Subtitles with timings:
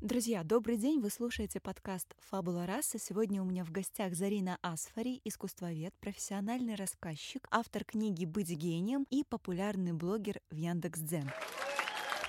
[0.00, 1.00] Друзья, добрый день!
[1.00, 3.00] Вы слушаете подкаст «Фабула раса».
[3.00, 9.24] Сегодня у меня в гостях Зарина Асфари, искусствовед, профессиональный рассказчик, автор книги «Быть гением» и
[9.24, 11.28] популярный блогер в Яндекс.Дзен.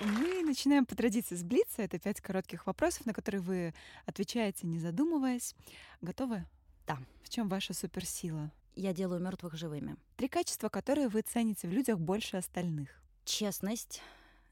[0.00, 1.82] Мы начинаем по традиции сблиться.
[1.82, 3.72] Это пять коротких вопросов, на которые вы
[4.04, 5.54] отвечаете, не задумываясь.
[6.00, 6.46] Готовы?
[6.88, 6.98] Да.
[7.22, 8.50] В чем ваша суперсила?
[8.74, 9.96] Я делаю мертвых живыми.
[10.16, 12.88] Три качества, которые вы цените в людях больше остальных.
[13.24, 14.02] Честность,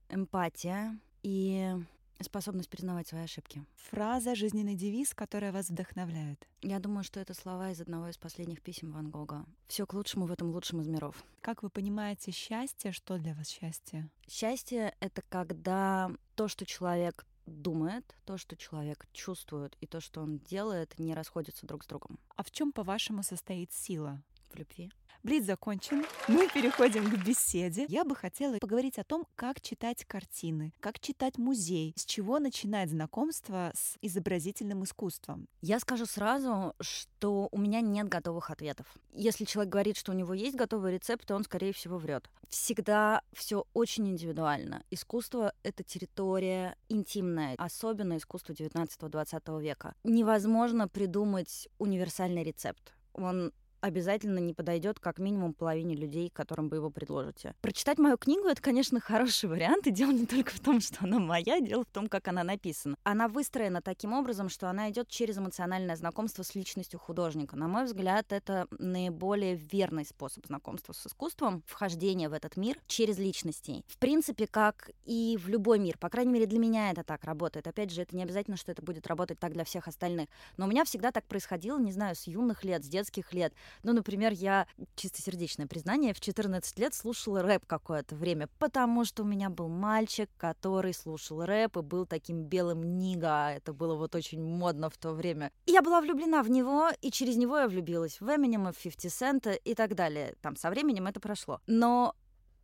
[0.09, 1.75] эмпатия и
[2.21, 3.65] Способность признавать свои ошибки.
[3.91, 6.49] Фраза, жизненный девиз, которая вас вдохновляет.
[6.63, 9.47] Я думаю, что это слова из одного из последних писем Ван Гога.
[9.69, 11.25] Все к лучшему в этом лучшем из миров.
[11.41, 12.91] Как вы понимаете счастье?
[12.91, 14.11] Что для вас счастье?
[14.29, 20.39] Счастье— это когда то, что человек думает, то, что человек чувствует и то, что он
[20.39, 22.19] делает, не расходятся друг с другом.
[22.37, 24.21] А в чем, по-вашему, состоит сила?
[24.53, 24.91] В любви.
[25.25, 26.05] Блиц закончен.
[26.29, 27.87] Мы переходим к беседе.
[27.89, 32.91] Я бы хотела поговорить о том, как читать картины, как читать музей, с чего начинать
[32.91, 35.49] знакомство с изобразительным искусством.
[35.61, 38.87] Я скажу сразу, что у меня нет готовых ответов.
[39.13, 42.31] Если человек говорит, что у него есть готовый рецепт, то он, скорее всего, врет.
[42.49, 44.85] Всегда все очень индивидуально.
[44.91, 49.95] Искусство— это территория интимная, особенно искусство 19-20 века.
[50.05, 52.95] Невозможно придумать универсальный рецепт.
[53.15, 57.55] Он обязательно не подойдет как минимум половине людей, которым вы его предложите.
[57.61, 61.19] Прочитать мою книгу— это, конечно, хороший вариант, и дело не только в том, что она
[61.19, 62.97] моя, дело в том, как она написана.
[63.05, 67.57] Она выстроена таким образом, что она идет через эмоциональное знакомство с личностью художника.
[67.57, 73.19] На мой взгляд, это наиболее верный способ знакомства с искусством, вхождения в этот мир через
[73.19, 73.85] личностей.
[73.87, 75.99] В принципе, как и в любой мир.
[75.99, 77.67] По крайней мере, для меня это так работает.
[77.67, 80.29] Опять же, это не обязательно, что это будет работать так для всех остальных.
[80.57, 83.53] Но у меня всегда так происходило, не знаю, с юных лет, с детских лет.
[83.83, 89.27] Ну, например, я, чистосердечное признание, в 14 лет слушала рэп какое-то время, потому что у
[89.27, 93.51] меня был мальчик, который слушал рэп и был таким белым нига.
[93.51, 95.53] Это было вот очень модно в то время.
[95.67, 99.11] И я была влюблена в него, и через него я влюбилась в Эминема, в 50
[99.11, 100.35] Cent и так далее.
[100.41, 101.61] Там со временем это прошло.
[101.67, 102.15] Но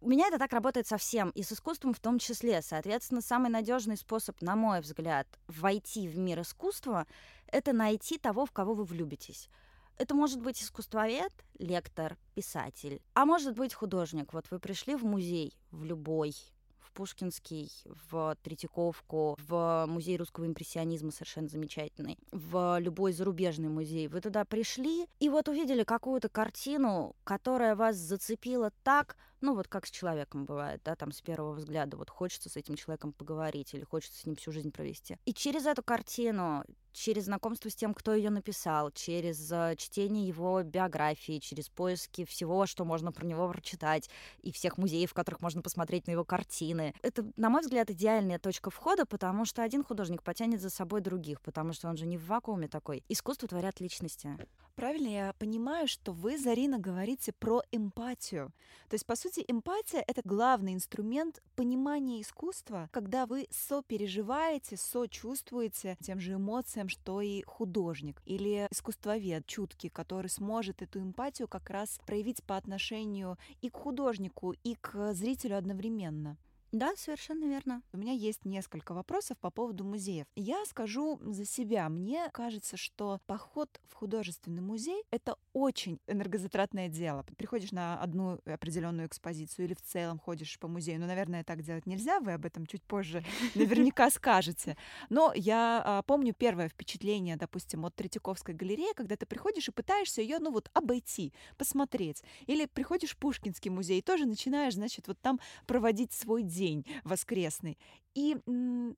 [0.04, 2.60] у меня это так работает совсем, и с искусством в том числе.
[2.60, 7.06] Соответственно, самый надежный способ, на мой взгляд, войти в мир искусства,
[7.47, 9.48] это найти того, в кого вы влюбитесь.
[9.97, 14.32] Это может быть искусствовед, лектор, писатель, а может быть художник.
[14.32, 16.34] Вот вы пришли в музей, в любой,
[16.81, 24.09] в Пушкинский, в Третьяковку, в музей русского импрессионизма совершенно замечательный, в любой зарубежный музей.
[24.09, 29.87] Вы туда пришли и вот увидели какую-то картину, которая вас зацепила так, ну вот как
[29.87, 33.84] с человеком бывает, да, там с первого взгляда, вот хочется с этим человеком поговорить или
[33.84, 35.19] хочется с ним всю жизнь провести.
[35.25, 40.62] И через эту картину, через знакомство с тем, кто ее написал, через uh, чтение его
[40.62, 44.09] биографии, через поиски всего, что можно про него прочитать,
[44.43, 46.94] и всех музеев, в которых можно посмотреть на его картины.
[47.03, 51.41] Это, на мой взгляд, идеальная точка входа, потому что один художник потянет за собой других,
[51.41, 53.03] потому что он же не в вакууме такой.
[53.09, 54.37] Искусство творят личности.
[54.75, 58.53] Правильно я понимаю, что вы, Зарина, говорите про эмпатию.
[58.88, 66.19] То есть, по сути, эмпатия— это главный инструмент понимания искусства, когда вы сопереживаете, сочувствуете тем
[66.19, 72.42] же эмоциям, что и художник или искусствовед чуткий, который сможет эту эмпатию как раз проявить
[72.44, 76.36] по отношению и к художнику, и к зрителю одновременно.
[76.74, 77.82] Да, совершенно верно.
[77.92, 80.26] У меня есть несколько вопросов по поводу музеев.
[80.34, 81.88] Я скажу за себя.
[81.88, 87.24] Мне кажется, что поход в художественный музей— это очень энергозатратное дело.
[87.38, 90.98] Приходишь на одну определенную экспозицию или в целом ходишь по музею.
[90.98, 93.24] Ну, наверное, так делать нельзя, вы об этом чуть позже
[93.54, 94.76] наверняка скажете.
[95.10, 100.22] Но я а, помню первое впечатление, допустим, от Третьяковской галереи, когда ты приходишь и пытаешься
[100.22, 102.25] ее, ну вот, обойти, посмотреть.
[102.49, 106.87] Или приходишь в Пушкинский музей и тоже начинаешь, значит, вот там проводить свой день день
[107.05, 107.78] воскресный.
[108.14, 108.37] И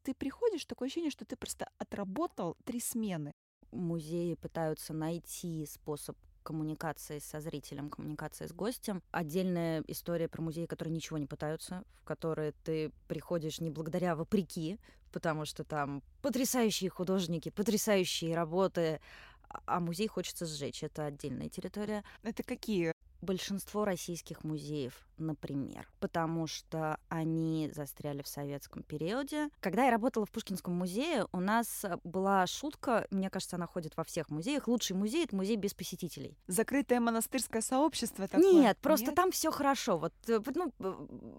[0.03, 3.33] ты приходишь, такое ощущение, что ты просто отработал три смены.
[3.73, 9.03] Музеи пытаются найти способ коммуникации со зрителем, коммуникации с гостем.
[9.11, 14.17] Отдельная история про музеи, которые ничего не пытаются, в которые ты приходишь не благодаря, а
[14.17, 14.79] вопреки,
[15.13, 19.01] потому что там потрясающие художники, потрясающие работы,
[19.49, 20.85] а, а музей хочется сжечь.
[20.85, 22.05] Это отдельная территория.
[22.23, 22.93] Это какие?
[23.21, 29.49] Большинство российских музеев, например, потому что они застряли в советском периоде.
[29.61, 34.05] Когда я работала в Пушкинском музее, у нас была шутка, мне кажется, она ходит во
[34.05, 34.69] всех музеях.
[34.69, 36.37] Лучший музей— это музей без посетителей.
[36.47, 38.53] Закрытое монастырское сообщество такое?
[38.53, 39.15] Нет, просто Нет?
[39.15, 39.99] там все хорошо.
[39.99, 40.73] Вот, э, ну,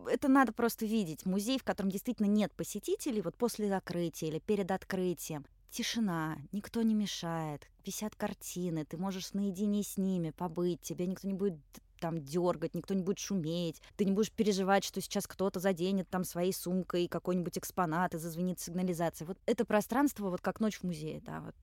[0.07, 1.25] это надо просто видеть.
[1.25, 6.93] Музей, в котором действительно нет посетителей, вот после закрытия или перед открытием тишина, никто не
[6.93, 11.59] мешает, висят картины, ты можешь наедине с ними побыть, тебя никто не будет
[11.99, 16.23] там дергать, никто не будет шуметь, ты не будешь переживать, что сейчас кто-то заденет там
[16.23, 19.25] своей сумкой какой-нибудь экспонат и зазвенит сигнализация.
[19.25, 21.55] Вот это пространство, вот как ночь в музее, да, вот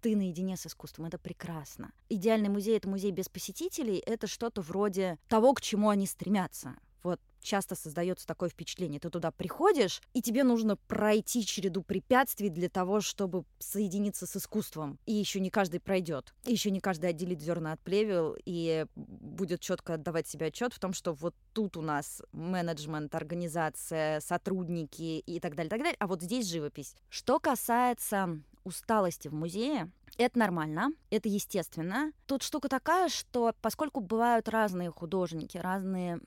[0.00, 1.06] ты наедине с искусством.
[1.06, 1.90] Это прекрасно.
[2.08, 3.96] Идеальный музей— это музей без посетителей.
[3.98, 6.76] Это что-то вроде того, к чему они стремятся.
[7.06, 8.98] Вот часто создается такое впечатление.
[8.98, 14.98] Ты туда приходишь, и тебе нужно пройти череду препятствий для того, чтобы соединиться с искусством.
[15.06, 16.34] И еще не каждый пройдет.
[16.44, 20.80] И еще не каждый отделит зерна от плевел и будет четко отдавать себе отчет в
[20.80, 25.96] том, что вот тут у нас менеджмент, организация, сотрудники и так далее, так далее.
[26.00, 26.96] А вот здесь живопись.
[27.08, 32.10] Что касается усталости в музее, это нормально, это естественно.
[32.26, 36.20] Тут штука такая, что поскольку бывают разные художники, разные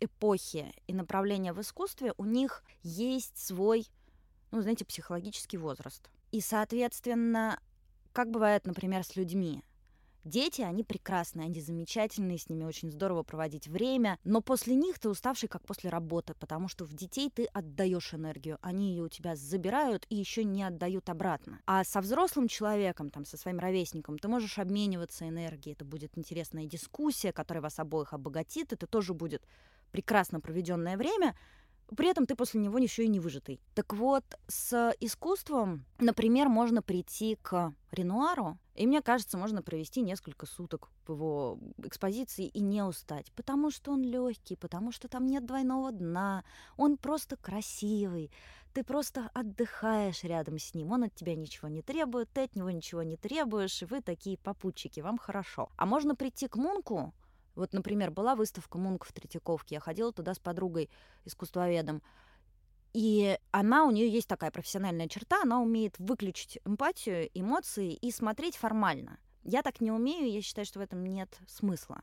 [0.00, 3.86] эпохи и направления в искусстве, у них есть свой,
[4.50, 6.10] ну, знаете, психологический возраст.
[6.32, 7.58] И, соответственно,
[8.12, 9.62] как бывает, например, с людьми.
[10.26, 15.08] Дети, они прекрасные, они замечательные, с ними очень здорово проводить время, но после них ты
[15.08, 19.36] уставший, как после работы, потому что в детей ты отдаешь энергию, они ее у тебя
[19.36, 21.60] забирают и еще не отдают обратно.
[21.64, 26.66] А со взрослым человеком, там, со своим ровесником, ты можешь обмениваться энергией, это будет интересная
[26.66, 29.46] дискуссия, которая вас обоих обогатит, это тоже будет
[29.92, 31.34] прекрасно проведенное время,
[31.94, 33.60] при этом ты после него еще и не выжатый.
[33.74, 40.46] Так вот, с искусством, например, можно прийти к Ренуару, и мне кажется, можно провести несколько
[40.46, 45.46] суток в его экспозиции и не устать, потому что он легкий, потому что там нет
[45.46, 46.44] двойного дна,
[46.76, 48.32] он просто красивый,
[48.74, 52.70] ты просто отдыхаешь рядом с ним, он от тебя ничего не требует, ты от него
[52.70, 55.70] ничего не требуешь, и вы такие попутчики, вам хорошо.
[55.76, 57.14] А можно прийти к Мунку,
[57.56, 60.88] вот, например, была выставка Мунк в Третьяковке, я ходила туда с подругой,
[61.24, 62.02] искусствоведом,
[62.92, 68.56] и она, у нее есть такая профессиональная черта, она умеет выключить эмпатию, эмоции и смотреть
[68.56, 69.18] формально.
[69.42, 72.02] Я так не умею, я считаю, что в этом нет смысла.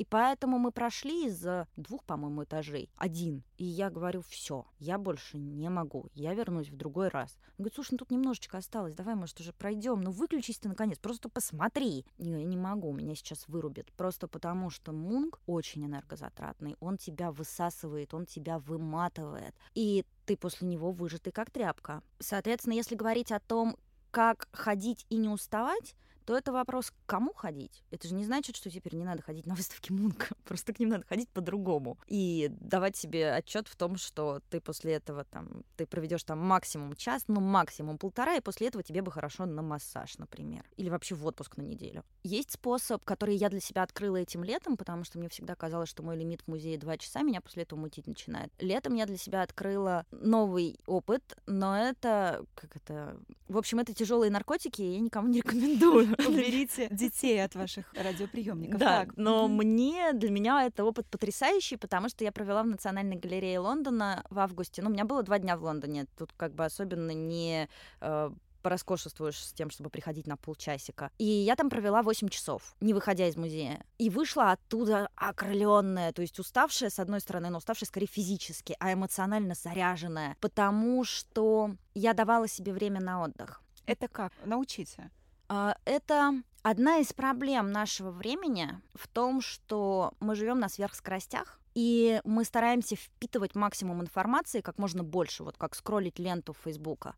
[0.00, 3.44] И поэтому мы прошли из двух, по-моему, этажей один.
[3.58, 7.36] И я говорю, все, я больше не могу, я вернусь в другой раз.
[7.58, 10.00] Он говорит, слушай, ну тут немножечко осталось, давай, может, уже пройдем.
[10.00, 12.06] Ну выключись ты наконец, просто посмотри.
[12.16, 13.92] Я не могу, меня сейчас вырубит.
[13.92, 19.54] Просто потому, что Мунг очень энергозатратный, он тебя высасывает, он тебя выматывает.
[19.74, 22.02] И ты после него выжатый как тряпка.
[22.20, 23.76] Соответственно, если говорить о том,
[24.10, 25.94] как ходить и не уставать,
[26.30, 27.82] то это вопрос, к кому ходить.
[27.90, 30.28] Это же не значит, что теперь не надо ходить на выставки Мунка.
[30.44, 31.98] Просто к ним надо ходить по-другому.
[32.06, 36.94] И давать себе отчет в том, что ты после этого там, ты проведешь там максимум
[36.94, 40.62] час, ну максимум полтора, и после этого тебе бы хорошо на массаж, например.
[40.76, 42.04] Или вообще в отпуск на неделю.
[42.22, 46.04] Есть способ, который я для себя открыла этим летом, потому что мне всегда казалось, что
[46.04, 48.52] мой лимит в музее два часа, меня после этого мутить начинает.
[48.60, 53.16] Летом я для себя открыла новый опыт, но это, как это,
[53.48, 56.19] в общем, это тяжелые наркотики, и я никому не рекомендую.
[56.28, 58.78] Уберите детей от ваших радиоприемников.
[58.78, 59.16] Да, так.
[59.16, 59.48] но mm-hmm.
[59.48, 64.38] мне, для меня это опыт потрясающий, потому что я провела в Национальной галерее Лондона в
[64.38, 64.82] августе.
[64.82, 66.06] Ну, у меня было два дня в Лондоне.
[66.16, 67.68] Тут как бы особенно не
[68.00, 68.30] э,
[68.60, 71.10] пороскошествуешь с тем, чтобы приходить на полчасика.
[71.18, 73.84] И я там провела 8 часов, не выходя из музея.
[73.98, 78.92] И вышла оттуда окрыленная, то есть уставшая, с одной стороны, но уставшая скорее физически, а
[78.92, 83.62] эмоционально заряженная, потому что я давала себе время на отдых.
[83.86, 84.32] Это как?
[84.44, 85.10] Научите.
[85.52, 92.20] А, это одна из проблем нашего времени в том, что мы живем на сверхскоростях, и
[92.22, 97.16] мы стараемся впитывать максимум информации, как можно больше, вот как скроллить ленту Фейсбука.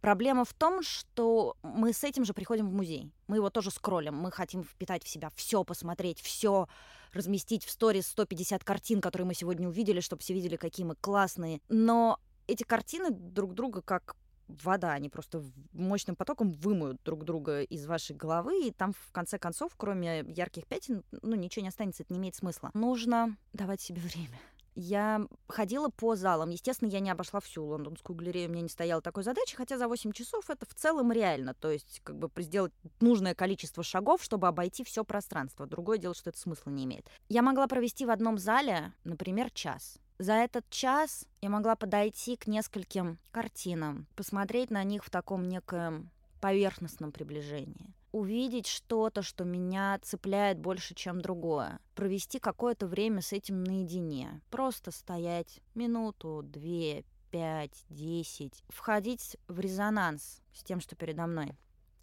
[0.00, 3.10] Проблема в том, что мы с этим же приходим в музей.
[3.26, 4.14] Мы его тоже скроллим.
[4.14, 6.68] Мы хотим впитать в себя все, посмотреть, все,
[7.12, 11.60] разместить в сторис 150 картин, которые мы сегодня увидели, чтобы все видели, какие мы классные.
[11.68, 14.14] Но эти картины друг друга как
[14.48, 19.38] вода, они просто мощным потоком вымоют друг друга из вашей головы, и там в конце
[19.38, 22.70] концов, кроме ярких пятен, ну ничего не останется, это не имеет смысла.
[22.74, 24.38] Нужно давать себе время.
[24.80, 26.50] Я ходила по залам.
[26.50, 29.88] Естественно, я не обошла всю лондонскую галерею, у меня не стояла такой задачи, хотя за
[29.88, 31.54] 8 часов это в целом реально.
[31.54, 35.66] То есть, как бы сделать нужное количество шагов, чтобы обойти все пространство.
[35.66, 37.10] Другое дело, что это смысла не имеет.
[37.28, 39.98] Я могла провести в одном зале, например, час.
[40.18, 46.10] За этот час я могла подойти к нескольким картинам, посмотреть на них в таком некоем
[46.40, 47.94] поверхностном приближении.
[48.12, 54.90] увидеть что-то, что меня цепляет больше, чем другое, провести какое-то время с этим наедине, просто
[54.90, 61.56] стоять минуту, две, пять, десять, входить в резонанс с тем, что передо мной.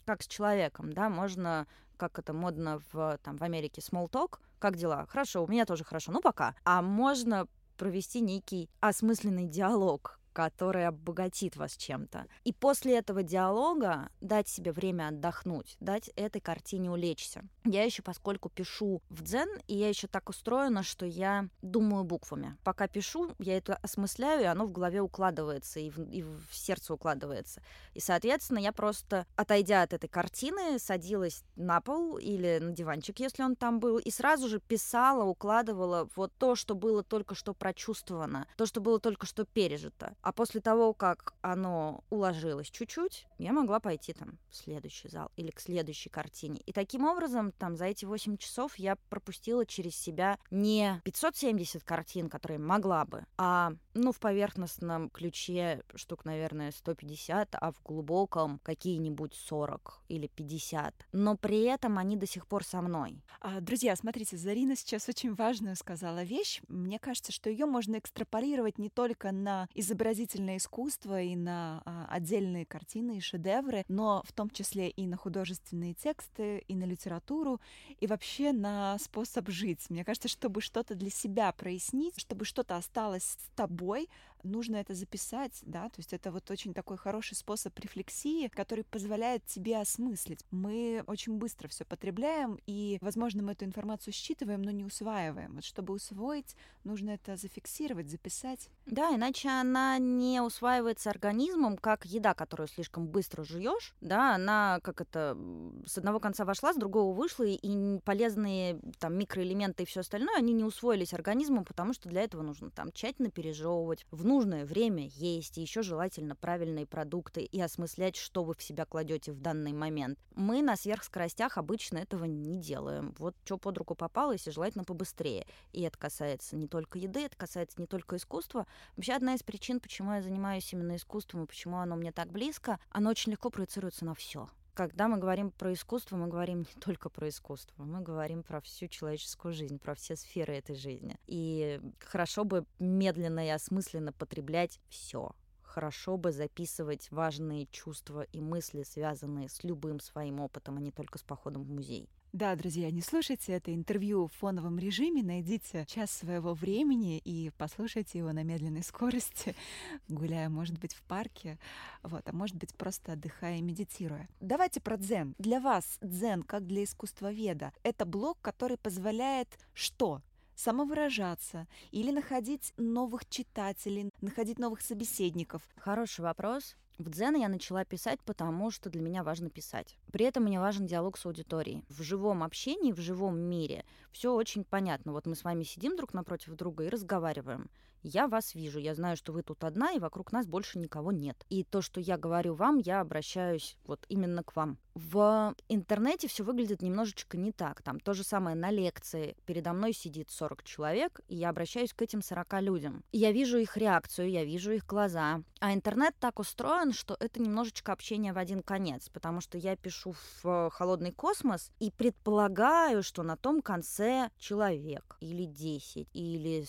[0.05, 1.65] Как с человеком, да, можно,
[1.97, 5.07] как это модно в, там, в Америке, small talk, как дела?
[5.07, 6.55] Хорошо, у меня тоже хорошо, ну пока.
[6.63, 12.27] А можно провести некий осмысленный диалог, который обогатит вас чем-то.
[12.43, 17.45] И после этого диалога дать себе время отдохнуть, дать этой картине улечься.
[17.63, 22.57] Я еще, поскольку пишу в дзен, и я еще так устроена, что я думаю буквами.
[22.65, 26.93] Пока пишу, я это осмысляю, и оно в голове укладывается, и в, и в сердце
[26.93, 27.61] укладывается.
[27.93, 33.41] И, соответственно, я просто, отойдя от этой картины, садилась на пол или на диванчик, если
[33.41, 38.47] он там был, и сразу же писала, укладывала вот то, что было только что прочувствовано,
[38.57, 40.13] то, что было только что пережито.
[40.25, 45.51] А после того, как оно уложилось чуть-чуть, я могла пойти там в следующий зал или
[45.51, 46.61] к следующей картине.
[46.65, 52.29] И таким образом, там, за эти 8 часов я пропустила через себя не 570 картин,
[52.29, 59.35] которые могла бы, а, ну, в поверхностном ключе штук, наверное, 150, а в глубоком какие-нибудь
[59.35, 61.05] 40 или 50.
[61.11, 63.21] Но при этом они до сих пор со мной.
[63.41, 66.63] А, друзья, смотрите, Зарина сейчас очень важную сказала вещь.
[66.67, 72.07] Мне кажется, что ее можно экстраполировать не только на изображение изобразительное искусство и на а,
[72.09, 77.59] отдельные картины и шедевры, но в том числе и на художественные тексты, и на литературу,
[77.99, 79.89] и вообще на способ жить.
[79.89, 84.09] Мне кажется, чтобы что-то для себя прояснить, чтобы что-то осталось с тобой,
[84.43, 89.45] нужно это записать, да, то есть это вот очень такой хороший способ рефлексии, который позволяет
[89.45, 90.45] тебе осмыслить.
[90.51, 95.55] Мы очень быстро все потребляем, и, возможно, мы эту информацию считываем, но не усваиваем.
[95.55, 98.69] Вот чтобы усвоить, нужно это зафиксировать, записать.
[98.85, 105.01] Да, иначе она не усваивается организмом, как еда, которую слишком быстро жуешь, да, она как
[105.01, 105.37] это
[105.85, 110.53] с одного конца вошла, с другого вышла, и полезные там микроэлементы и все остальное, они
[110.53, 115.57] не усвоились организмом, потому что для этого нужно там тщательно пережевывать, внутрь нужное время есть,
[115.57, 120.19] и еще желательно правильные продукты и осмыслять, что вы в себя кладете в данный момент.
[120.35, 123.15] Мы на сверхскоростях обычно этого не делаем.
[123.17, 125.47] Вот что под руку попалось, и желательно побыстрее.
[125.71, 128.67] И это касается не только еды, это касается не только искусства.
[128.97, 132.77] Вообще одна из причин, почему я занимаюсь именно искусством и почему оно мне так близко,
[132.89, 137.09] оно очень легко проецируется на все когда мы говорим про искусство, мы говорим не только
[137.09, 141.17] про искусство, мы говорим про всю человеческую жизнь, про все сферы этой жизни.
[141.27, 145.31] И хорошо бы медленно и осмысленно потреблять все.
[145.63, 151.17] Хорошо бы записывать важные чувства и мысли, связанные с любым своим опытом, а не только
[151.17, 152.09] с походом в музей.
[152.35, 158.17] Да, друзья, не слушайте это интервью в фоновом режиме, найдите час своего времени и послушайте
[158.17, 159.55] его на медленной скорости,
[160.09, 161.57] гуляя, может быть, в парке,
[162.03, 164.27] вот, а может быть, просто отдыхая и медитируя.
[164.41, 165.33] Давайте про дзен.
[165.37, 170.21] Для вас дзен, как для искусствоведа, это блок, который позволяет что?
[170.57, 175.61] самовыражаться или находить новых читателей, находить новых собеседников?
[175.75, 176.77] Хороший вопрос.
[176.97, 179.97] В дзен я начала писать, потому что для меня важно писать.
[180.13, 181.83] При этом мне важен диалог с аудиторией.
[181.89, 183.83] В живом общении, в живом мире
[184.13, 185.11] все очень понятно.
[185.11, 187.69] Вот мы с вами сидим друг напротив друга и разговариваем.
[188.07, 191.43] Я вас вижу, я знаю, что вы тут одна, и вокруг нас больше никого нет.
[191.49, 194.77] И то, что я говорю вам, я обращаюсь вот именно к вам.
[194.93, 197.81] В интернете все выглядит немножечко не так.
[197.81, 199.35] Там то же самое на лекции.
[199.47, 203.03] Передо мной сидит 40 человек, и я обращаюсь к этим 40 людям.
[203.11, 205.41] Я вижу их реакцию, я вижу их глаза.
[205.59, 210.13] А интернет так устроен, что это немножечко общение в один конец, потому что я пишу
[210.43, 216.65] в холодный космос и предполагаю, что на том конце человек или 10, или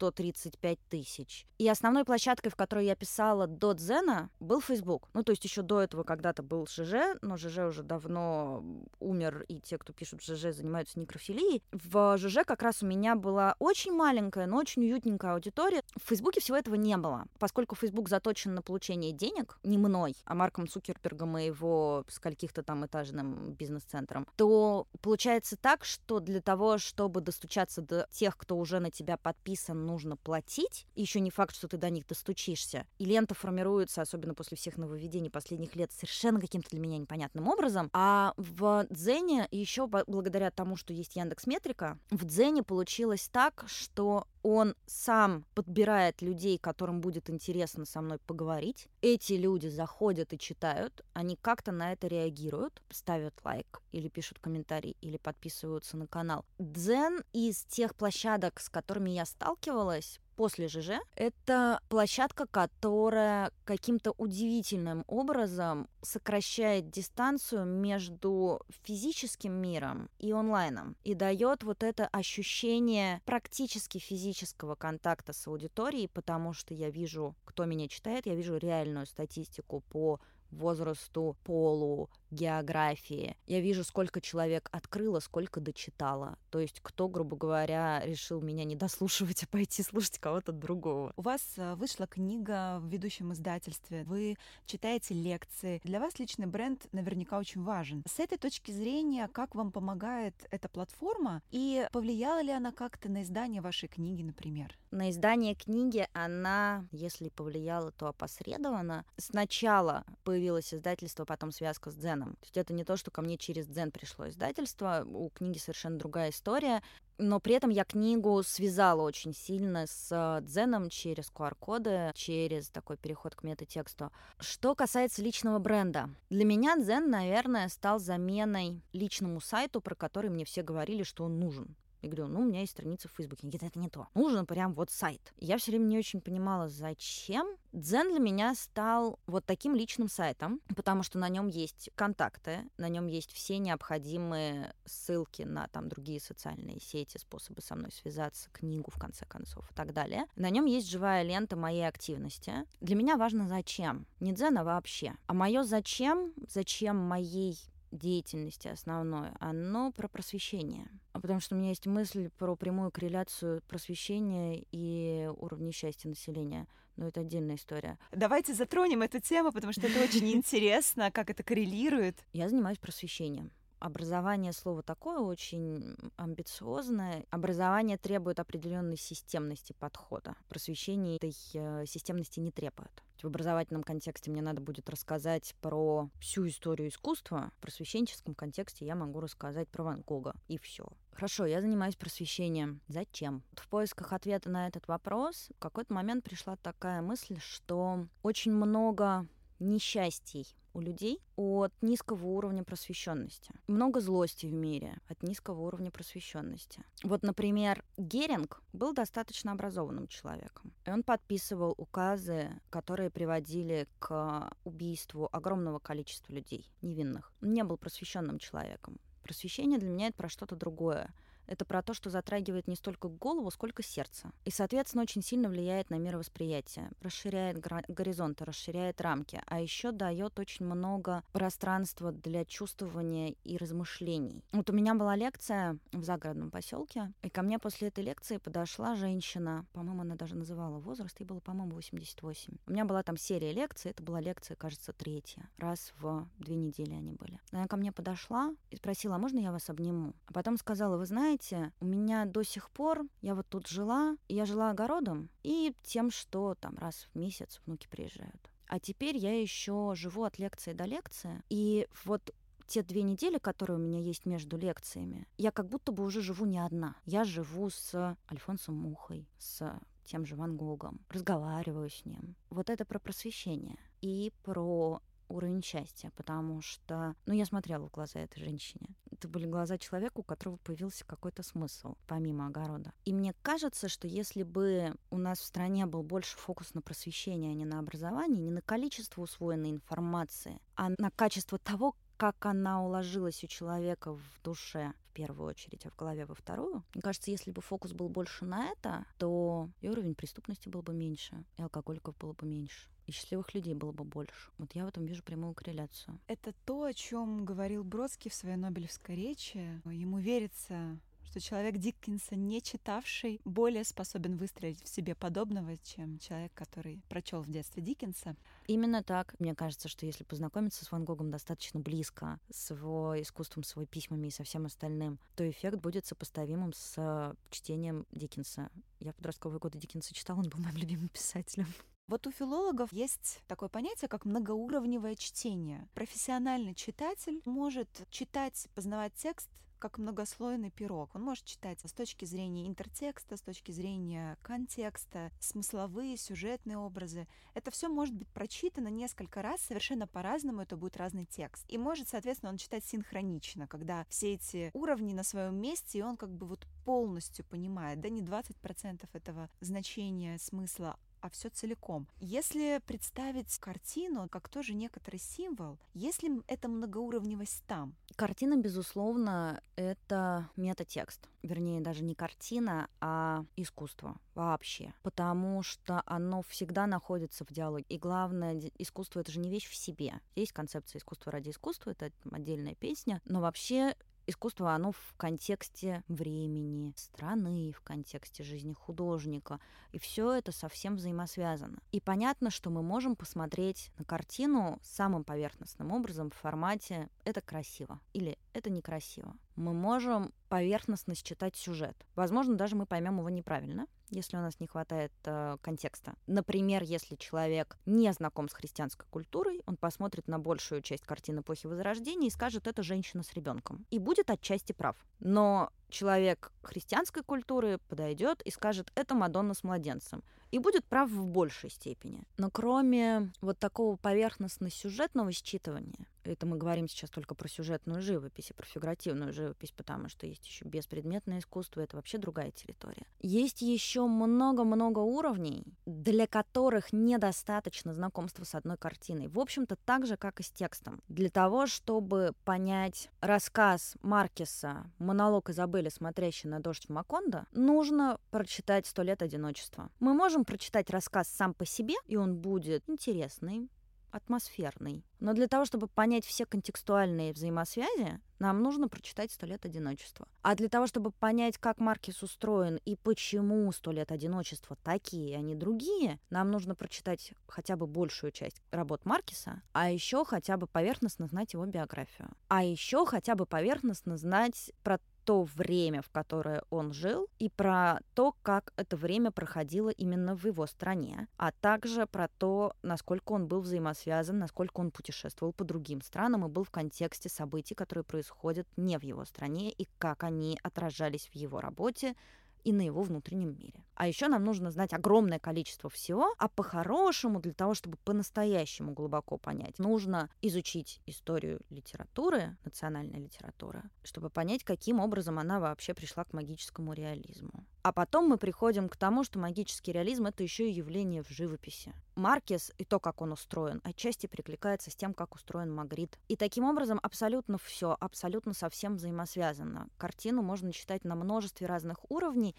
[0.00, 1.46] 135 тысяч.
[1.58, 5.08] И основной площадкой, в которой я писала до Дзена, был Facebook.
[5.12, 8.64] Ну, то есть еще до этого когда-то был ЖЖ, но ЖЖ уже давно
[8.98, 11.62] умер, и те, кто пишут ЖЖ, занимаются некрофилией.
[11.70, 15.82] В ЖЖ как раз у меня была очень маленькая, но очень уютненькая аудитория.
[16.02, 17.26] В Фейсбуке всего этого не было.
[17.38, 22.86] Поскольку Facebook заточен на получение денег, не мной, а Марком Цукербергом и его скольких-то там
[22.86, 28.90] этажным бизнес-центром, то получается так, что для того, чтобы достучаться до тех, кто уже на
[28.90, 32.86] тебя подписан, нужно платить, еще не факт, что ты до них достучишься.
[32.98, 37.90] И лента формируется, особенно после всех нововведений последних лет, совершенно каким-то для меня непонятным образом.
[37.92, 44.26] А в Дзене еще благодаря тому, что есть Яндекс Метрика, в Дзене получилось так, что
[44.42, 48.88] он сам подбирает людей, которым будет интересно со мной поговорить.
[49.02, 54.96] Эти люди заходят и читают, они как-то на это реагируют, ставят лайк или пишут комментарий,
[55.00, 56.44] или подписываются на канал.
[56.58, 60.92] Дзен из тех площадок, с которыми я сталкивалась, после ЖЖ.
[61.16, 71.62] Это площадка, которая каким-то удивительным образом сокращает дистанцию между физическим миром и онлайном и дает
[71.62, 78.24] вот это ощущение практически физического контакта с аудиторией, потому что я вижу, кто меня читает,
[78.24, 80.20] я вижу реальную статистику по
[80.50, 83.36] возрасту, полу, географии.
[83.46, 86.38] Я вижу, сколько человек открыло, сколько дочитало.
[86.50, 91.12] То есть кто, грубо говоря, решил меня не дослушивать, а пойти слушать кого-то другого.
[91.16, 95.80] У вас э, вышла книга в ведущем издательстве, вы читаете лекции.
[95.84, 98.02] Для вас личный бренд наверняка очень важен.
[98.06, 103.22] С этой точки зрения, как вам помогает эта платформа и повлияла ли она как-то на
[103.22, 104.76] издание вашей книги, например?
[104.90, 109.04] На издание книги она, если повлияла, то опосредованно.
[109.16, 112.36] Сначала появилось издательство, потом связка с Дзен дзеном.
[112.36, 115.98] То есть это не то, что ко мне через дзен пришло издательство, у книги совершенно
[115.98, 116.82] другая история,
[117.18, 123.34] но при этом я книгу связала очень сильно с дзеном через QR-коды, через такой переход
[123.34, 124.10] к метатексту.
[124.38, 130.44] Что касается личного бренда, для меня дзен, наверное, стал заменой личному сайту, про который мне
[130.44, 131.76] все говорили, что он нужен.
[132.02, 133.46] Я говорю, ну, у меня есть страница в Фейсбуке.
[133.46, 134.08] Они это не то.
[134.14, 135.32] Нужен прям вот сайт.
[135.36, 137.46] Я все время не очень понимала, зачем.
[137.72, 142.88] Дзен для меня стал вот таким личным сайтом, потому что на нем есть контакты, на
[142.88, 148.90] нем есть все необходимые ссылки на там другие социальные сети, способы со мной связаться, книгу
[148.90, 150.24] в конце концов и так далее.
[150.36, 152.66] На нем есть живая лента моей активности.
[152.80, 154.06] Для меня важно зачем.
[154.18, 155.14] Не дзен, а вообще.
[155.26, 157.56] А мое зачем, зачем моей
[157.90, 160.88] деятельности основное, оно про просвещение.
[161.12, 166.66] А потому что у меня есть мысль про прямую корреляцию просвещения и уровня счастья населения.
[166.96, 167.98] Но это отдельная история.
[168.12, 172.16] Давайте затронем эту тему, потому что это очень интересно, как это коррелирует.
[172.32, 173.50] Я занимаюсь просвещением.
[173.80, 177.24] Образование слово такое очень амбициозное.
[177.30, 180.36] Образование требует определенной системности подхода.
[180.50, 183.02] Просвещение этой э, системности не требует.
[183.22, 187.50] В образовательном контексте мне надо будет рассказать про всю историю искусства.
[187.56, 190.34] В просвещенческом контексте я могу рассказать про Ван Гога.
[190.48, 190.86] И все.
[191.12, 192.80] Хорошо, я занимаюсь просвещением.
[192.88, 193.42] Зачем?
[193.52, 199.26] В поисках ответа на этот вопрос в какой-то момент пришла такая мысль, что очень много
[199.58, 203.52] несчастий у людей от низкого уровня просвещенности.
[203.66, 206.84] Много злости в мире от низкого уровня просвещенности.
[207.02, 210.72] Вот, например, Геринг был достаточно образованным человеком.
[210.86, 217.32] И он подписывал указы, которые приводили к убийству огромного количества людей, невинных.
[217.42, 218.98] Он не был просвещенным человеком.
[219.22, 221.12] Просвещение для меня это про что-то другое
[221.50, 224.30] это про то, что затрагивает не столько голову, сколько сердце.
[224.44, 227.58] И, соответственно, очень сильно влияет на мировосприятие, расширяет
[227.88, 234.44] горизонты, расширяет рамки, а еще дает очень много пространства для чувствования и размышлений.
[234.52, 238.94] Вот у меня была лекция в загородном поселке, и ко мне после этой лекции подошла
[238.94, 242.54] женщина, по-моему, она даже называла возраст, ей было, по-моему, 88.
[242.66, 245.50] У меня была там серия лекций, это была лекция, кажется, третья.
[245.58, 247.40] Раз в две недели они были.
[247.50, 250.14] Она ко мне подошла и спросила, а можно я вас обниму?
[250.26, 254.16] А потом сказала, вы знаете, знаете, у меня до сих пор, я вот тут жила,
[254.28, 258.50] я жила огородом и тем, что там раз в месяц внуки приезжают.
[258.66, 261.42] А теперь я еще живу от лекции до лекции.
[261.48, 262.30] И вот
[262.66, 266.46] те две недели, которые у меня есть между лекциями, я как будто бы уже живу
[266.46, 266.94] не одна.
[267.04, 272.36] Я живу с Альфонсом Мухой, с тем же Ван Гогом, разговариваю с ним.
[272.50, 278.20] Вот это про просвещение и про уровень счастья, потому что, ну, я смотрела в глаза
[278.20, 278.88] этой женщине.
[279.20, 282.94] Это были глаза человека, у которого появился какой-то смысл, помимо огорода.
[283.04, 287.50] И мне кажется, что если бы у нас в стране был больше фокус на просвещение,
[287.50, 292.82] а не на образование, не на количество усвоенной информации, а на качество того, как она
[292.82, 296.84] уложилась у человека в душе в первую очередь, а в голове во вторую.
[296.94, 300.94] Мне кажется, если бы фокус был больше на это, то и уровень преступности был бы
[300.94, 304.50] меньше, и алкоголиков было бы меньше и счастливых людей было бы больше.
[304.58, 306.20] Вот я в этом вижу прямую корреляцию.
[306.28, 309.82] Это то, о чем говорил Бродский в своей Нобелевской речи.
[309.84, 310.96] Ему верится
[311.30, 317.40] что человек Диккенса, не читавший, более способен выстроить в себе подобного, чем человек, который прочел
[317.42, 318.34] в детстве Диккенса.
[318.66, 319.38] Именно так.
[319.38, 323.86] Мне кажется, что если познакомиться с Ван Гогом достаточно близко, с его искусством, с его
[323.86, 328.68] письмами и со всем остальным, то эффект будет сопоставимым с чтением Диккенса.
[328.98, 331.68] Я подростковые годы Диккенса читала, он был моим любимым писателем.
[332.08, 335.86] Вот у филологов есть такое понятие, как многоуровневое чтение.
[335.94, 339.48] Профессиональный читатель может читать, познавать текст
[339.80, 341.10] как многослойный пирог.
[341.14, 347.26] Он может читать с точки зрения интертекста, с точки зрения контекста, смысловые, сюжетные образы.
[347.54, 351.64] Это все может быть прочитано несколько раз, совершенно по-разному, это будет разный текст.
[351.68, 356.16] И может, соответственно, он читать синхронично, когда все эти уровни на своем месте, и он
[356.16, 362.06] как бы вот полностью понимает, да не 20% этого значения, смысла, а все целиком.
[362.20, 367.94] Если представить картину как тоже некоторый символ, если это многоуровневость там?
[368.16, 371.28] Картина, безусловно, это метатекст.
[371.42, 374.92] Вернее, даже не картина, а искусство вообще.
[375.02, 377.84] Потому что оно всегда находится в диалоге.
[377.88, 380.20] И главное, искусство— это же не вещь в себе.
[380.34, 383.22] Есть концепция искусства ради искусства, это отдельная песня.
[383.24, 383.96] Но вообще
[384.30, 389.60] искусство, оно в контексте времени, страны, в контексте жизни художника.
[389.92, 391.78] И все это совсем взаимосвязано.
[391.92, 398.00] И понятно, что мы можем посмотреть на картину самым поверхностным образом в формате «это красиво»
[398.12, 399.36] или «это некрасиво».
[399.56, 401.96] Мы можем поверхностно считать сюжет.
[402.14, 406.14] Возможно, даже мы поймем его неправильно, если у нас не хватает э, контекста.
[406.26, 411.66] Например, если человек не знаком с христианской культурой, он посмотрит на большую часть картины эпохи
[411.66, 413.86] Возрождения и скажет, это женщина с ребенком.
[413.90, 414.96] И будет отчасти прав.
[415.20, 420.22] Но человек христианской культуры подойдет и скажет, это Мадонна с младенцем.
[420.50, 422.24] И будет прав в большей степени.
[422.38, 428.54] Но кроме вот такого поверхностно-сюжетного считывания, это мы говорим сейчас только про сюжетную живопись и
[428.54, 433.06] про фигуративную живопись, потому что есть еще беспредметное искусство, это вообще другая территория.
[433.20, 439.28] Есть еще много-много уровней, для которых недостаточно знакомства с одной картиной.
[439.28, 441.02] В общем-то, так же, как и с текстом.
[441.08, 448.86] Для того, чтобы понять рассказ Маркеса, монолог Изабели, смотрящий на дождь в Макондо, нужно прочитать
[448.86, 449.90] «Сто лет одиночества».
[450.00, 453.68] Мы можем прочитать рассказ сам по себе, и он будет интересный,
[454.10, 455.04] атмосферный.
[455.20, 460.26] Но для того, чтобы понять все контекстуальные взаимосвязи, нам нужно прочитать «Сто лет одиночества».
[460.42, 465.40] А для того, чтобы понять, как Маркис устроен и почему «Сто лет одиночества» такие, а
[465.40, 470.66] не другие, нам нужно прочитать хотя бы большую часть работ Маркиса, а еще хотя бы
[470.66, 472.30] поверхностно знать его биографию.
[472.48, 478.00] А еще хотя бы поверхностно знать про то время, в которое он жил, и про
[478.14, 483.46] то, как это время проходило именно в его стране, а также про то, насколько он
[483.46, 488.66] был взаимосвязан, насколько он путешествовал по другим странам и был в контексте событий, которые происходят
[488.76, 492.14] не в его стране, и как они отражались в его работе,
[492.64, 493.84] и на его внутреннем мире.
[493.94, 499.36] А еще нам нужно знать огромное количество всего, а по-хорошему, для того, чтобы по-настоящему глубоко
[499.36, 506.32] понять, нужно изучить историю литературы, национальной литературы, чтобы понять, каким образом она вообще пришла к
[506.32, 507.66] магическому реализму.
[507.82, 511.94] А потом мы приходим к тому, что магический реализм— это еще и явление в живописи.
[512.14, 516.18] Маркес и то, как он устроен, отчасти прикликается с тем, как устроен Магрит.
[516.28, 519.88] И таким образом абсолютно все, абсолютно совсем взаимосвязано.
[519.96, 522.49] Картину можно читать на множестве разных уровней.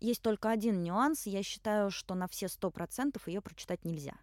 [0.00, 1.26] Есть только один нюанс.
[1.26, 4.14] Я считаю, что на все сто процентов ее прочитать нельзя.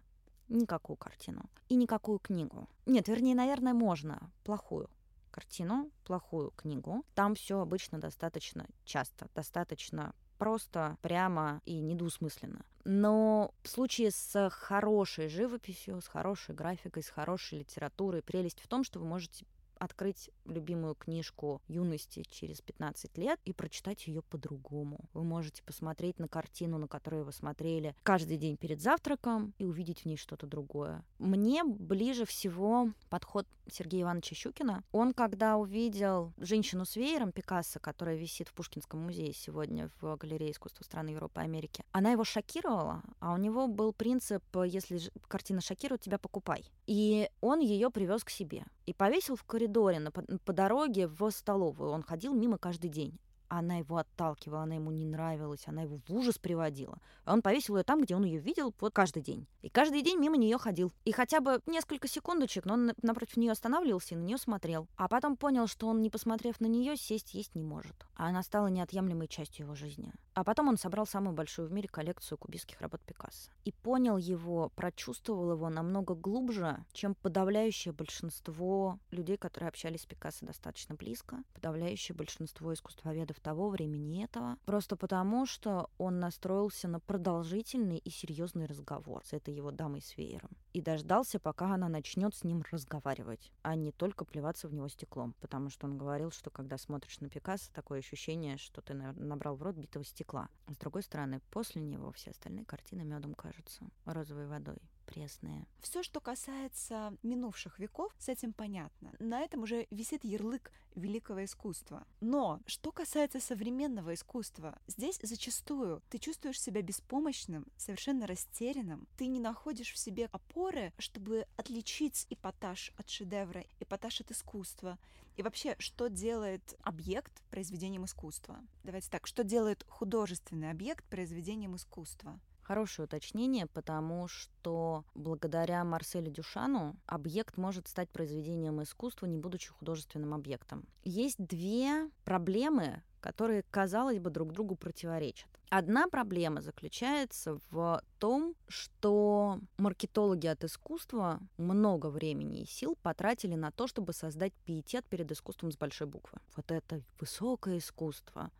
[0.48, 1.42] Никакую картину.
[1.68, 2.68] И никакую книгу.
[2.86, 4.30] Нет, вернее, наверное, можно.
[4.44, 4.88] Плохую
[5.30, 7.04] картину, плохую книгу.
[7.14, 12.64] Там все обычно достаточно часто, достаточно просто, прямо и недвусмысленно.
[12.84, 18.84] Но в случае с хорошей живописью, с хорошей графикой, с хорошей литературой, прелесть в том,
[18.84, 19.44] что вы можете
[19.78, 25.08] открыть любимую книжку юности через 15 лет и прочитать ее по-другому.
[25.12, 30.02] Вы можете посмотреть на картину, на которую вы смотрели каждый день перед завтраком и увидеть
[30.02, 31.04] в ней что-то другое.
[31.18, 34.84] Мне ближе всего подход Сергея Ивановича Щукина.
[34.92, 40.52] Он, когда увидел женщину с веером Пикассо, которая висит в Пушкинском музее сегодня в галерее
[40.52, 45.60] искусства стран Европы и Америки, она его шокировала, а у него был принцип, если картина
[45.60, 46.64] шокирует, тебя покупай.
[46.86, 51.90] И он ее привез к себе и повесил в коридоре на, по дороге в столовую.
[51.90, 56.14] Он ходил мимо каждый день она его отталкивала, она ему не нравилась, она его в
[56.14, 56.98] ужас приводила.
[57.24, 59.46] Он повесил ее там, где он ее видел вот каждый день.
[59.62, 60.92] И каждый день мимо нее ходил.
[61.04, 64.88] И хотя бы несколько секундочек, но он напротив нее останавливался и на нее смотрел.
[64.96, 68.06] А потом понял, что он, не посмотрев на нее, сесть есть не может.
[68.14, 70.12] А она стала неотъемлемой частью его жизни.
[70.34, 73.50] А потом он собрал самую большую в мире коллекцию кубистских работ Пикассо.
[73.64, 80.46] И понял его, прочувствовал его намного глубже, чем подавляющее большинство людей, которые общались с Пикассо
[80.46, 87.00] достаточно близко, подавляющее большинство искусствоведов художников того времени этого, просто потому, что он настроился на
[87.00, 90.50] продолжительный и серьезный разговор с этой его дамой с веером.
[90.72, 95.34] И дождался, пока она начнет с ним разговаривать, а не только плеваться в него стеклом.
[95.40, 99.62] Потому что он говорил, что когда смотришь на Пикассо, такое ощущение, что ты набрал в
[99.62, 100.48] рот битого стекла.
[100.68, 105.66] С другой стороны, после него все остальные картины медом кажутся розовой водой пресные.
[105.80, 109.12] Все, что касается минувших веков, с этим понятно.
[109.18, 112.06] На этом уже висит ярлык великого искусства.
[112.20, 119.06] Но что касается современного искусства, здесь зачастую ты чувствуешь себя беспомощным, совершенно растерянным.
[119.16, 124.98] Ты не находишь в себе опоры, чтобы отличить эпатаж от шедевра, эпатаж от искусства.
[125.36, 128.58] И вообще, что делает объект произведением искусства?
[128.84, 132.40] Давайте так, что делает художественный объект произведением искусства?
[132.66, 140.34] Хорошее уточнение, потому что благодаря Марселю Дюшану объект может стать произведением искусства, не будучи художественным
[140.34, 140.84] объектом.
[141.04, 145.48] Есть две проблемы, которые, казалось бы, друг другу противоречат.
[145.70, 153.70] Одна проблема заключается в том, что маркетологи от искусства много времени и сил потратили на
[153.70, 156.40] то, чтобы создать пиетет перед искусством с большой буквы.
[156.56, 158.50] Вот это высокое искусство,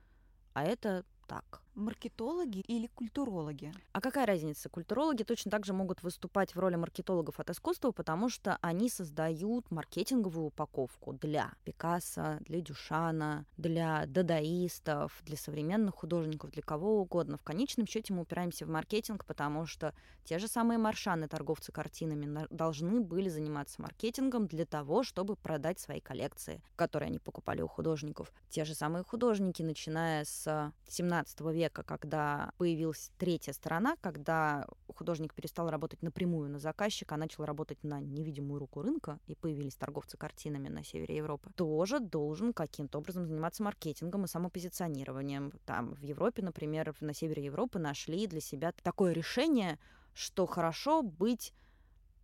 [0.54, 1.65] а это так.
[1.76, 3.70] Маркетологи или культурологи?
[3.92, 4.70] А какая разница?
[4.70, 9.70] Культурологи точно так же могут выступать в роли маркетологов от искусства, потому что они создают
[9.70, 17.36] маркетинговую упаковку для Пикассо, для Дюшана, для дадаистов, для современных художников, для кого угодно.
[17.36, 19.92] В конечном счете мы упираемся в маркетинг, потому что
[20.24, 26.00] те же самые маршаны, торговцы картинами, должны были заниматься маркетингом для того, чтобы продать свои
[26.00, 28.32] коллекции, которые они покупали у художников.
[28.48, 35.34] Те же самые художники, начиная с 17 века, века, когда появилась третья сторона, когда художник
[35.34, 40.16] перестал работать напрямую на заказчика, а начал работать на невидимую руку рынка, и появились торговцы
[40.16, 45.52] картинами на севере Европы, тоже должен каким-то образом заниматься маркетингом и самопозиционированием.
[45.64, 49.78] Там в Европе, например, на севере Европы нашли для себя такое решение,
[50.14, 51.52] что хорошо быть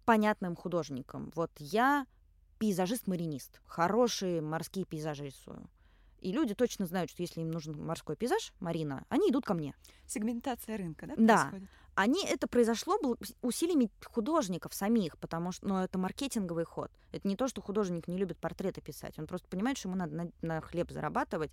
[0.05, 1.33] понятным художником.
[1.35, 2.07] Вот я
[2.59, 5.69] пейзажист-маринист, хорошие морские пейзажи рисую.
[6.23, 9.75] И люди точно знают, что если им нужен морской пейзаж, Марина, они идут ко мне.
[10.07, 11.41] Сегментация рынка, да, да.
[11.43, 11.69] происходит?
[11.95, 12.99] Они, это произошло
[13.43, 16.91] усилиями художников самих, потому что ну, это маркетинговый ход.
[17.11, 19.19] Это не то, что художник не любит портреты писать.
[19.19, 21.51] Он просто понимает, что ему надо на, на хлеб зарабатывать,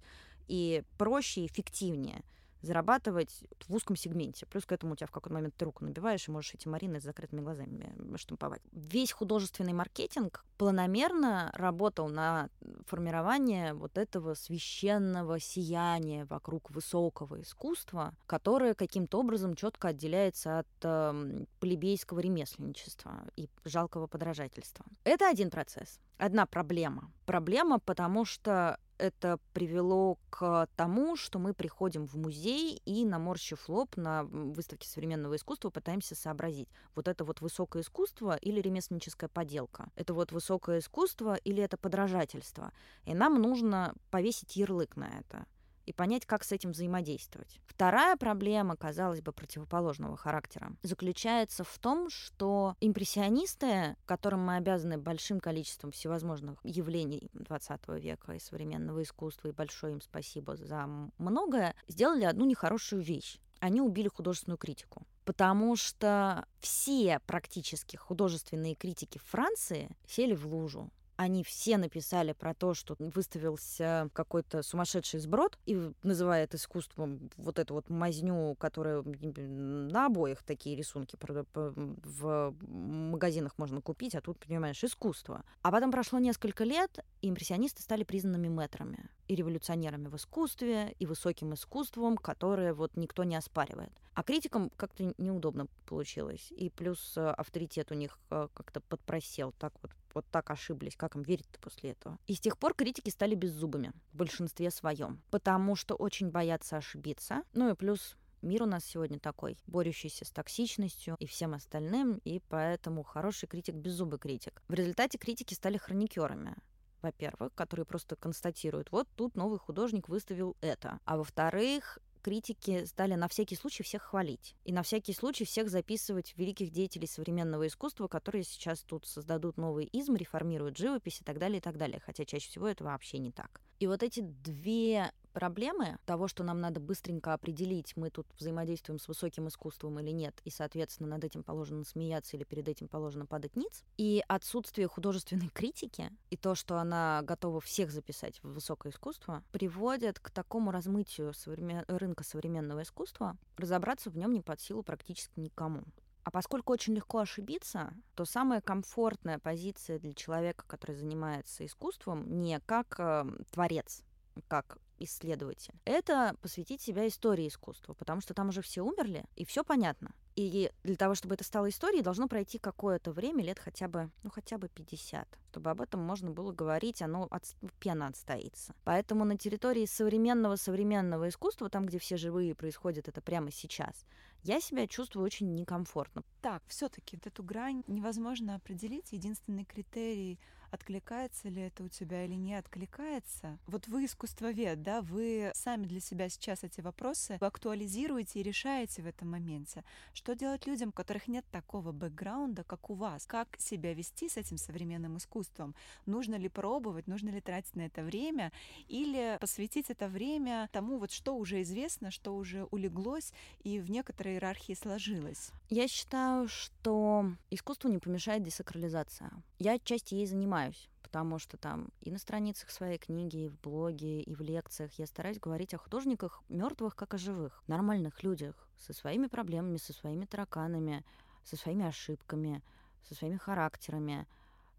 [0.48, 2.24] и проще и эффективнее–
[2.62, 4.46] зарабатывать в узком сегменте.
[4.46, 7.00] Плюс к этому у тебя в какой-то момент ты руку набиваешь и можешь эти марины
[7.00, 8.62] с закрытыми глазами штамповать.
[8.72, 12.50] Весь художественный маркетинг планомерно работал на
[12.86, 21.46] формирование вот этого священного сияния вокруг высокого искусства, которое каким-то образом четко отделяется от э,
[21.60, 24.86] плебейского ремесленничества и жалкого подражательства.
[25.04, 27.12] Это один процесс, одна проблема.
[27.26, 33.98] Проблема, потому что это привело к тому, что мы приходим в музей и, наморщив лоб
[33.98, 40.14] на выставке современного искусства, пытаемся сообразить, вот это вот высокое искусство или ремесленническая поделка, это
[40.14, 42.72] вот высокое искусство или это подражательство.
[43.06, 45.48] И нам нужно повесить ярлык на это
[45.90, 47.60] и понять, как с этим взаимодействовать.
[47.66, 55.40] Вторая проблема, казалось бы, противоположного характера, заключается в том, что импрессионисты, которым мы обязаны большим
[55.40, 62.26] количеством всевозможных явлений 20 века и современного искусства, и большое им спасибо за многое, сделали
[62.26, 63.40] одну нехорошую вещь.
[63.60, 70.90] Они убили художественную критику потому что все практически художественные критики Франции сели в лужу
[71.20, 77.74] они все написали про то, что выставился какой-то сумасшедший сброд и называет искусством вот эту
[77.74, 81.18] вот мазню, которая на обоих такие рисунки
[81.54, 85.44] в магазинах можно купить, а тут, понимаешь, искусство.
[85.62, 91.06] А потом прошло несколько лет, и импрессионисты стали признанными метрами и революционерами в искусстве, и
[91.06, 93.92] высоким искусством, которое вот никто не оспаривает.
[94.14, 96.52] А критикам как-то неудобно получилось.
[96.52, 99.54] И плюс э, авторитет у них э, как-то подпросел.
[99.60, 102.18] Так вот вот так ошиблись, как им верить-то после этого?
[102.28, 107.44] И с тех пор критики стали беззубыми в большинстве своем, потому что очень боятся ошибиться.
[107.54, 112.40] Ну и плюс Мир у нас сегодня такой, борющийся с токсичностью и всем остальным, и
[112.48, 114.64] поэтому хороший критик беззубый критик.
[114.70, 116.56] В результате критики стали хроникерами
[117.02, 121.00] во-первых, которые просто констатируют, вот тут новый художник выставил это.
[121.06, 124.56] А во-вторых, критики стали на всякий случай всех хвалить.
[124.66, 129.86] И на всякий случай всех записывать великих деятелей современного искусства, которые сейчас тут создадут новый
[129.86, 132.02] изм, реформируют живопись и так далее, и так далее.
[132.06, 133.62] Хотя чаще всего это вообще не так.
[133.80, 139.08] И вот эти две проблемы того, что нам надо быстренько определить, мы тут взаимодействуем с
[139.08, 143.56] высоким искусством или нет, и, соответственно, над этим положено смеяться или перед этим положено падать
[143.56, 149.44] ниц, и отсутствие художественной критики, и то, что она готова всех записать в высокое искусство,
[149.52, 151.86] приводят к такому размытию современ...
[151.88, 155.84] рынка современного искусства, разобраться в нем не под силу практически никому.
[156.24, 162.60] А поскольку очень легко ошибиться, то самая комфортная позиция для человека, который занимается искусством, не
[162.60, 164.04] как э, творец,
[164.48, 169.64] как исследователь, это посвятить себя истории искусства, потому что там уже все умерли, и все
[169.64, 170.14] понятно.
[170.36, 174.30] И для того, чтобы это стало историей, должно пройти какое-то время, лет хотя бы, ну,
[174.30, 177.44] хотя бы 50, чтобы об этом можно было говорить, оно от,
[177.80, 178.74] пена отстоится.
[178.86, 184.06] Поэтому на территории современного современного искусства, там, где все живые происходит это прямо сейчас,
[184.44, 186.24] я себя чувствую очень некомфортно.
[186.42, 189.12] Так, все-таки вот эту грань невозможно определить.
[189.12, 190.40] Единственный критерий
[190.72, 193.58] откликается ли это у тебя или не откликается.
[193.68, 199.08] Вот вы искусствовед, да, вы сами для себя сейчас эти вопросы актуализируете и решаете в
[199.08, 199.84] этом моменте.
[200.14, 203.26] Что делать людям, у которых нет такого бэкграунда, как у вас?
[203.26, 205.76] Как себя вести с этим современным искусством?
[206.06, 208.52] Нужно ли пробовать, нужно ли тратить на это время
[208.88, 214.34] или посвятить это время тому, вот что уже известно, что уже улеглось и в некоторой
[214.34, 215.52] иерархии сложилось?
[215.70, 219.32] Я считаю, что искусству не помешает десакрализация.
[219.60, 220.59] Я отчасти ей занимаюсь,
[221.02, 225.08] потому что там и на страницах своей книги, и в блоге, и в лекциях я
[225.08, 230.26] стараюсь говорить о художниках мертвых, как о живых, нормальных людях, со своими проблемами, со своими
[230.26, 231.04] тараканами,
[231.44, 232.62] со своими ошибками,
[233.08, 234.28] со своими характерами,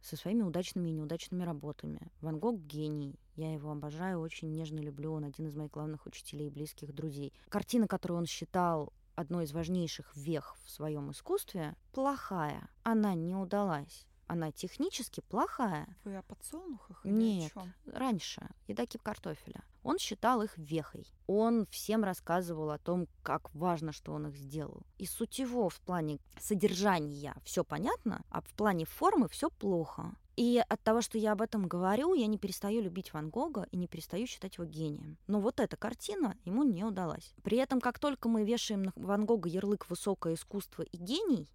[0.00, 2.00] со своими удачными и неудачными работами.
[2.20, 3.18] Ван Гог— гений.
[3.34, 5.12] Я его обожаю, очень нежно люблю.
[5.12, 7.32] Он один из моих главных учителей и близких друзей.
[7.48, 12.68] Картина, которую он считал одной из важнейших вех в своем искусстве, плохая.
[12.82, 14.06] Она не удалась.
[14.30, 15.88] Она технически плохая.
[16.04, 17.00] Вы о подсолнухах?
[17.02, 17.52] Нет,
[17.84, 18.48] раньше.
[18.68, 19.64] Едокип картофеля.
[19.82, 21.04] Он считал их вехой.
[21.26, 24.82] Он всем рассказывал о том, как важно, что он их сделал.
[24.98, 30.14] И суть его в плане содержания все понятно, а в плане формы все плохо.
[30.36, 33.76] И от того, что я об этом говорю, я не перестаю любить Ван Гога и
[33.76, 35.18] не перестаю считать его гением.
[35.26, 37.34] Но вот эта картина ему не удалась.
[37.42, 41.50] При этом, как только мы вешаем на Ван Гога ярлык «высокое искусство» и «гений»,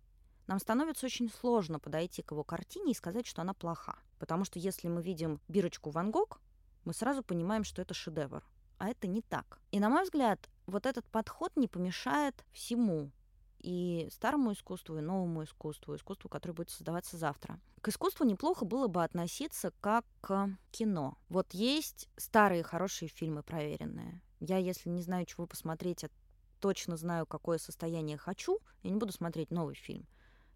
[0.48, 3.98] нам становится очень сложно подойти к его картине и сказать, что она плоха.
[4.20, 6.40] Потому что если мы видим бирочку Ван Гог,
[6.84, 8.44] мы сразу понимаем, что это шедевр.
[8.78, 9.60] А это не так.
[9.72, 13.12] И, на мой взгляд, вот этот подход не помешает всему
[13.60, 17.60] и старому искусству, и новому искусству, искусству, которое будет создаваться завтра.
[17.82, 21.18] К искусству неплохо было бы относиться как к кино.
[21.30, 24.22] Вот есть старые хорошие фильмы проверенные.
[24.40, 26.10] Я, если не знаю, чего посмотреть, а
[26.60, 30.06] точно знаю, какое состояние хочу, я не буду смотреть новый фильм.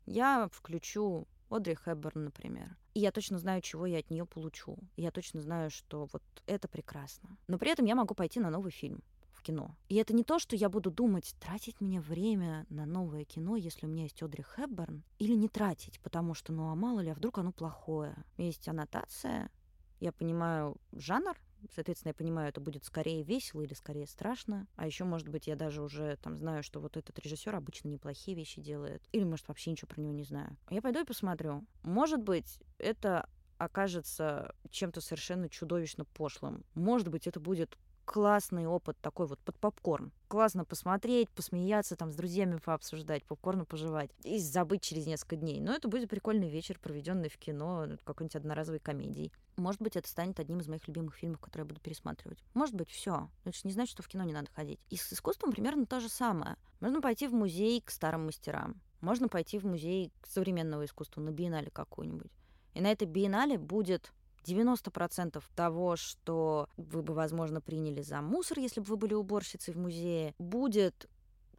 [0.09, 2.75] Я включу Одри Хэбберн, например.
[2.95, 4.79] И я точно знаю, чего я от нее получу.
[4.97, 7.37] Я точно знаю, что вот это прекрасно.
[7.47, 9.75] Но при этом я могу пойти на новый фильм в кино.
[9.87, 13.85] И это не то, что я буду думать, тратить мне время на новое кино, если
[13.85, 17.13] у меня есть Одри Хепберн, или не тратить, потому что, ну а мало ли, а
[17.13, 18.15] вдруг оно плохое.
[18.37, 19.51] Есть аннотация,
[19.99, 21.37] я понимаю жанр,
[21.73, 24.67] Соответственно, я понимаю, это будет скорее весело или скорее страшно.
[24.75, 28.35] А еще, может быть, я даже уже там знаю, что вот этот режиссер обычно неплохие
[28.35, 29.03] вещи делает.
[29.11, 30.57] Или, может, вообще ничего про него не знаю.
[30.69, 31.65] Я пойду и посмотрю.
[31.83, 36.63] Может быть, это окажется чем-то совершенно чудовищно пошлым.
[36.75, 37.77] Может быть, это будет
[38.09, 40.11] классный опыт такой вот под попкорн.
[40.29, 45.61] Классно посмотреть, посмеяться, там с друзьями пообсуждать, попкорн пожевать и забыть через несколько дней.
[45.61, 49.31] Но это будет прикольный вечер, проведенный в кино, какой-нибудь одноразовой комедией.
[49.57, 52.43] Может быть, это станет одним из моих любимых фильмов, которые я буду пересматривать.
[52.55, 53.29] Может быть, все.
[53.43, 54.79] Это же не значит, что в кино не надо ходить.
[54.89, 56.55] И с искусством примерно то же самое.
[56.79, 58.81] Можно пойти в музей к старым мастерам.
[59.01, 62.31] Можно пойти в музей современного искусства, на биеннале какую-нибудь.
[62.73, 64.11] И на этой биеннале будет
[64.43, 69.77] 90% того, что вы бы, возможно, приняли за мусор, если бы вы были уборщицей в
[69.77, 71.07] музее, будет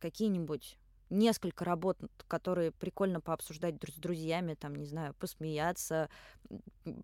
[0.01, 0.79] какие-нибудь
[1.11, 6.09] несколько работ, которые прикольно пообсуждать с друзьями, там, не знаю, посмеяться,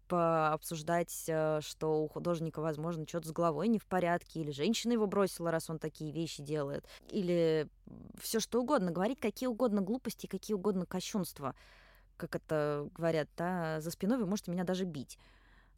[0.07, 5.07] пообсуждать, э, что у художника, возможно, что-то с головой не в порядке, или женщина его
[5.07, 7.69] бросила, раз он такие вещи делает, или
[8.21, 11.55] все что угодно, говорить какие угодно глупости, какие угодно кощунства,
[12.17, 15.19] как это говорят, да, за спиной вы можете меня даже бить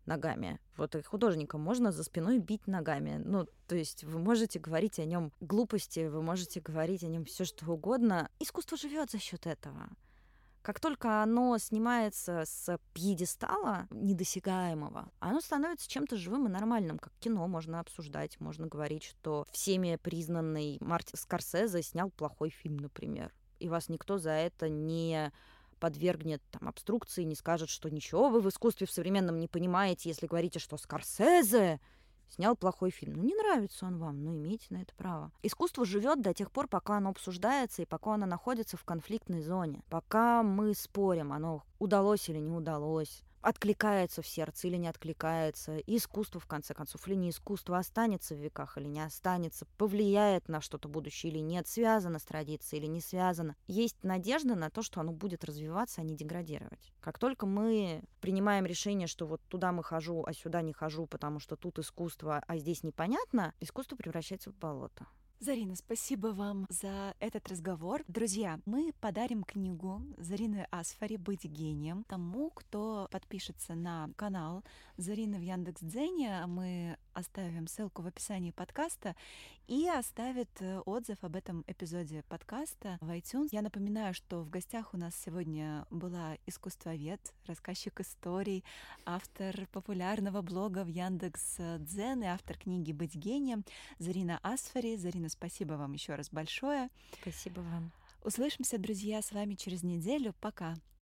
[0.09, 0.59] ногами.
[0.77, 3.23] Вот и художника можно за спиной бить ногами.
[3.25, 7.45] Ну, то есть вы можете говорить о нем глупости, вы можете говорить о нем все
[7.45, 8.29] что угодно.
[8.41, 9.89] Искусство живет за счет этого.
[10.63, 16.99] Как только оно снимается с пьедестала недосягаемого, оно становится чем-то живым и нормальным.
[16.99, 23.33] Как кино можно обсуждать, можно говорить, что всеми признанный Марти Скорсезе снял плохой фильм, например.
[23.61, 25.33] И вас никто за это не
[25.79, 30.27] подвергнет там, обструкции, не скажет, что ничего вы в искусстве в современном не понимаете, если
[30.27, 31.81] говорите, что Скорсезе
[32.29, 33.15] снял плохой фильм.
[33.15, 35.33] Ну, не нравится он вам, ну, имейте на это право.
[35.43, 39.83] Искусство живет до тех пор, пока оно обсуждается и пока оно находится в конфликтной зоне.
[39.89, 46.41] Пока мы спорим, оно удалось или не удалось откликается в сердце или не откликается, искусство,
[46.41, 50.89] в конце концов, или не искусство, останется в веках или не останется, повлияет на что-то
[50.89, 53.57] будущее или нет, связано с традицией или не связано.
[53.67, 56.93] Есть надежда на то, что оно будет развиваться, а не деградировать.
[57.01, 61.41] Как только мы принимаем решение, что вот туда мы хожу, а сюда не хожу, потому
[61.41, 65.07] что тут искусство, а здесь непонятно, искусство превращается в болото.
[65.41, 68.03] Зарина, спасибо вам за этот разговор.
[68.09, 74.65] Друзья, мы подарим книгу Зарины Асфари «Быть гением» тому, кто подпишется на канал
[74.97, 76.45] Зарины в Яндекс.Дзене.
[76.47, 79.15] Мы оставим ссылку в описании подкаста
[79.69, 83.49] и оставит э, отзыв об этом эпизоде подкаста в iTunes.
[83.53, 88.65] Я напоминаю, что в гостях у нас сегодня была искусствовед, рассказчик историй,
[89.05, 93.65] автор популярного блога в Яндекс.Дзен и автор книги «Быть гением»
[93.99, 94.97] Зарина Асфари.
[94.97, 96.89] Зарина, спасибо вам еще раз большое.
[97.21, 97.93] Спасибо вам.
[98.25, 100.35] Услышимся, друзья, с вами через неделю.
[100.41, 100.75] Пока.